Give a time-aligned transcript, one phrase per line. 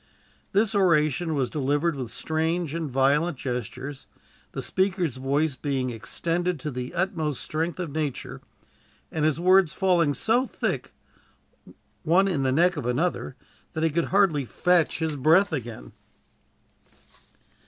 [0.51, 4.07] This oration was delivered with strange and violent gestures,
[4.51, 8.41] the speaker's voice being extended to the uttermost strength of nature,
[9.11, 10.91] and his words falling so thick,
[12.01, 13.35] one in the neck of another,
[13.73, 15.91] that he could hardly fetch his breath again.